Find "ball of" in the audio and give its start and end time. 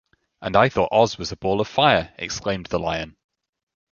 1.37-1.67